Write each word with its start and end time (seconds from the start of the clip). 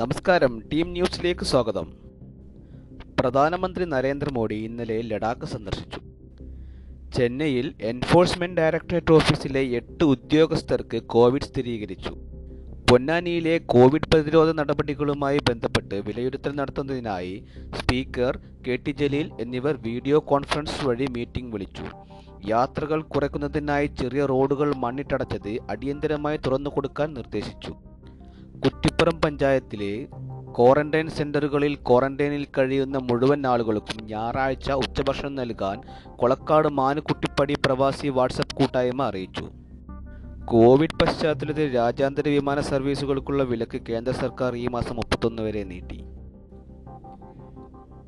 നമസ്കാരം 0.00 0.62
ടീം 0.72 0.92
ന്യൂസിലേക്ക് 0.92 1.44
സ്വാഗതം. 1.44 1.86
പ്രധാനമന്ത്രി 3.20 3.84
നരേന്ദ്രമോദി 3.84 4.54
ഇന്നലെ 4.54 5.02
ലഡാക്ക് 5.02 5.46
സന്ദർശിച്ചു. 5.46 6.00
ചെന്നൈയിൽ 7.16 7.74
എൻഫോഴ്സ്മെന്റ് 7.80 8.60
ഡയറക്ടറേറ്റ് 8.60 9.12
ഓഫീസിലെ 9.12 9.62
എട്ട് 9.78 10.04
ഉദ്യോഗസ്ഥർക്ക് 10.04 11.02
കോവിഡ് 11.02 11.42
സ്ഥിരീകരിച്ചു. 11.42 12.14
പൊന്നാനിയിലെ 12.90 13.58
കോവിഡ് 13.58 14.08
പ്രതിരോധ 14.14 14.50
നടപടികളുമായി 14.50 15.38
ബന്ധപ്പെട്ട് 15.50 15.94
വിലയിരുത്തൽ 15.94 16.54
നടത്തുന്നതിനായി 16.54 17.44
സ്പീക്കർ 17.76 18.38
കെ 18.68 18.78
ടി 18.86 18.90
ജലീൽ 18.90 19.30
എന്നിവർ 19.40 19.76
വീഡിയോ 19.82 20.18
കോൺഫറൻസ് 20.18 20.84
വഴി 20.84 21.06
മീറ്റിംഗ് 21.10 21.52
വിളിച്ചു. 21.52 21.86
യാത്രകൾ 22.46 23.02
കുറയ്ക്കുന്നതിനായി 23.02 23.86
ചെറിയ 23.86 24.24
റോഡുകൾ 24.24 24.74
മണ്ണിട്ടടച്ചത് 24.74 25.56
അടിയന്തരമായി 25.70 26.36
തുറന്നു 26.36 26.70
കൊടുക്കാൻ 26.70 27.14
നിർദ്ദേശിച്ചു. 27.14 27.91
കുറ്റിപ്പുറം 28.64 29.20
പഞ്ചായത്തിലെ 29.20 30.06
ക്വാറന്റൈൻ 30.58 31.08
സെന്ററുകളിൽ 31.10 31.74
ക്വാറന്റൈനിൽ 31.74 32.46
കഴിയുന്ന 32.58 32.98
മുഴുവൻ 32.98 33.46
ആളുകൾക്കും 33.46 34.04
ഞായറാഴ്ച 34.04 34.72
ഉച്ചഭക്ഷണം 34.72 35.34
നൽകാൻ 35.34 35.80
കൊളക്കാട് 36.16 36.68
മാനുകുട്ടിപ്പടി 36.68 37.54
പ്രവാസി 37.66 38.08
വാട്സപ്പ് 38.08 38.56
കൂട്ടായ്മ 38.56 39.02
അറിയിച്ചു. 39.02 39.48
കോവിഡ് 40.44 40.98
പശ്ചാത്തലത്തിൽ 41.02 41.74
രാജ്യാന്തര 41.74 42.28
വിമാന 42.28 42.60
സർവീസുകൾക്കുള്ള 42.60 43.42
വിലക്ക് 43.42 43.82
കേന്ദ്ര 43.88 44.12
സർക്കാർ 44.12 44.56
ഈ 44.56 44.66
മാസം 44.66 44.96
മുപ്പത്തൊന്ന് 44.96 45.42
വരെ 45.42 45.62
നീട്ടി. 45.64 46.04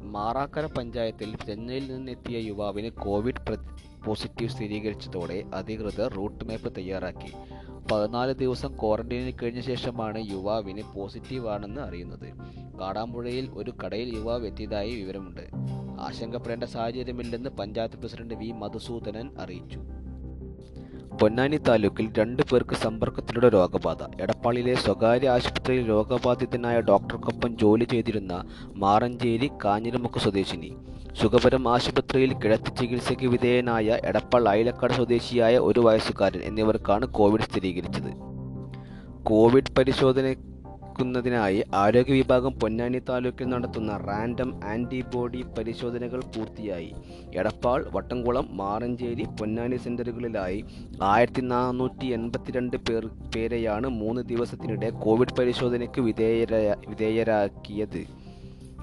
മാറാക്കര 0.01 0.67
പഞ്ചായത്തിൽ 0.67 1.37
ചെന്നൈയിൽ 1.47 1.95
നിന്നെത്തിയ 1.95 2.39
യുവാവിന് 2.39 2.91
കോവിഡ് 2.91 3.59
പോസിറ്റീവ് 4.05 4.51
സ്ഥിരീകരിച്ചതോടെ 4.51 5.43
അധികൃതർ 5.55 6.13
റൂട്ട് 6.13 6.45
മാപ്പ് 6.45 6.77
തയ്യാറാക്കി. 6.77 7.33
പതിനാല് 7.91 8.35
ദിവസം 8.35 8.77
ക്വാറന്റൈനിൽ 8.83 9.35
കഴിഞ്ഞ 9.37 9.61
ശേഷമാണ് 9.61 10.31
യുവാവിന് 10.31 10.83
പോസിറ്റീവ് 10.95 11.49
ആണെന്ന് 11.49 11.81
അറിയുന്നത്. 11.81 12.33
കാടാമ്പുഴയിൽ 12.81 13.51
ഒരു 13.55 13.73
കടയിൽ 13.85 14.17
യുവാവ് 14.17 14.47
എത്തിയതായി 14.47 14.95
വിവരമുണ്ട്. 14.95 15.49
ആശങ്കപ്പെടേണ്ട 16.01 16.65
സാഹചര്യമില്ലെന്ന് 16.65 17.51
പഞ്ചായത്ത് 17.51 17.97
പ്രസിഡന്റ് 17.97 18.35
വി. 18.35 18.51
മധുസൂദനൻ 18.51 19.31
അറിയിച്ചു. 19.39 19.81
പൊന്നാനി 21.21 21.57
താലൂക്കിൽ 21.57 22.13
രണ്ടു 22.19 22.43
പേർക്ക് 22.43 22.75
സമ്പർക്കത്തിലൂടെ 22.75 23.49
രോഗബാധ. 23.49 24.23
എടപ്പാളിലെ 24.23 24.75
സ്വകാര്യ 24.75 25.29
ആശുപത്രിയിൽ 25.29 25.89
രോഗബാധിതനായ 25.89 26.81
ഡോക്ടർക്കൊപ്പം 26.81 27.59
ജോലി 27.59 27.85
ചെയ്തിരുന്ന 27.85 28.45
മാറഞ്ചേരി 28.75 29.51
കാഞ്ഞിരമുക്ക് 29.65 30.19
സ്വദേശിനി. 30.19 30.77
സുഖപരം 31.23 31.69
ആശുപത്രിയിൽ 31.69 32.35
കിടത്തി 32.35 32.71
ചികിത്സയ്ക്ക് 32.81 33.27
വിധേയനായ 33.27 33.99
എടപ്പാൾ 34.05 34.49
അയിലക്കാട് 34.49 34.93
സ്വദേശിയായ 34.93 35.59
ഒരു 35.59 35.81
വയസ്സുകാരൻ 35.81 36.41
എന്നിവർക്കാണ് 36.41 37.07
കോവിഡ് 37.07 37.43
സ്ഥിരീകരിച്ചത്. 37.43 38.11
കോവിഡ് 39.23 39.77
പരിശോധനയ്ക്കുന്നതിനായി 40.95 41.61
ആരോഗ്യ 41.75 42.15
വിഭാഗം 42.15 42.53
പൊന്നാനി 42.63 42.99
താലൂക്കിൽ 43.09 43.47
നടത്തുന്ന 43.53 43.93
റാൻഡം 44.09 44.51
ആന്റിബോഡി 44.65 45.41
പരിശോധനകൾ 45.57 46.21
പൂർത്തിയായി. 46.35 46.91
എടപ്പാൾ 47.35 47.81
വട്ടംകുളം 47.95 48.47
മാറഞ്ചേരി 48.61 49.25
പൊന്നാനി 49.41 49.79
സെന്ററുകളിലായി 49.85 50.61
ആയിരത്തി 51.13 51.45
നാനൂറ്റി 51.53 52.09
എൺപത്തിരണ്ട് 52.19 52.77
പേർ 52.89 53.05
പേരെയാണ് 53.35 53.89
മൂന്ന് 54.01 54.23
ദിവസത്തിനിടെ 54.33 54.91
കോവിഡ് 55.05 55.37
പരിശോധനയ്ക്ക് 55.39 56.01
വിധേയരാ 56.01 56.61
വിധേയരാക്കിയത്. 56.89 58.03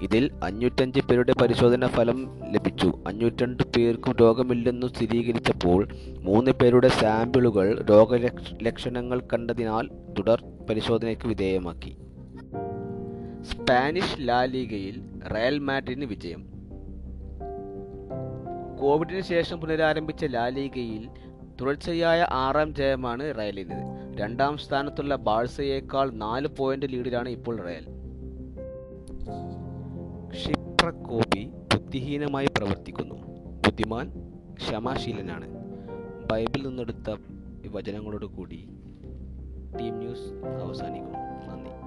ഇതിൽ 0.02 0.30
അഞ്ഞൂറ്റഞ്ച് 0.42 1.00
പേരുടെ 1.00 1.32
പരിശോധന 1.32 1.86
ഫലം 1.86 2.40
ലഭിച്ചു. 2.52 3.02
അഞ്ഞൂറ്റണ്ട് 3.06 3.62
പേർക്കും 3.76 4.16
രോഗമില്ലെന്നു 4.16 4.86
സ്ഥിരീകരിച്ചപ്പോൾ 4.86 5.88
മൂന്ന് 6.20 6.50
പേരുടെ 6.50 6.88
സാമ്പിളുകൾ 6.88 7.84
രോഗലക്ഷണങ്ങൾ 7.90 9.20
കണ്ടതിനാൽ 9.32 9.88
തുടർ 10.18 10.44
പരിശോധനയ്ക്ക് 10.70 11.26
വിധേയമാക്കി. 11.26 11.96
സ്പാനിഷ് 13.42 14.16
ലാലിഗയിൽ 14.18 15.02
റയൽ 15.34 15.58
മാഡ്രിഡിന് 15.58 16.04
വിജയം. 16.04 16.46
കോവിഡിന് 18.80 19.20
ശേഷം 19.20 19.60
പുനരാരംഭിച്ച 19.60 20.24
ലാലിഗയിൽ 20.24 21.08
തുടർച്ചയായ 21.60 22.26
ആറാം 22.30 22.74
ജയമാണ് 22.74 23.38
റയലിന്. 23.38 23.74
രണ്ടാം 24.20 24.58
സ്ഥാനത്തുള്ള 24.58 25.16
ബാഴ്സയേക്കാൾ 25.16 26.10
നാല് 26.10 26.48
പോയിന്റ് 26.48 26.86
ലീഡിലാണ് 26.86 27.28
ഇപ്പോൾ 27.28 27.60
റയൽ. 27.60 27.86
ക്ഷിപ്രകോപി 30.32 31.44
ബുദ്ധിഹീനമായി 31.44 32.46
പ്രവർത്തിക്കുന്നു. 32.46 33.14
ബുദ്ധിമാൻ 33.60 34.12
ക്ഷമാശീലനാണ്. 34.54 35.48
ബൈബിളിൽ 36.30 36.66
നിന്നെടുത്ത 36.66 37.16
വചനങ്ങളോട് 37.66 38.26
കൂടി 38.26 38.68
ടീം 39.80 39.98
ന്യൂസ് 39.98 40.32
അവസാനിക്കുന്നു. 40.62 41.18
നന്ദി. 41.48 41.81